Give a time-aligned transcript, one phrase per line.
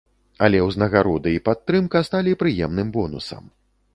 [0.45, 3.43] Але ўзнагароды і падтрымка сталі прыемным бонусам.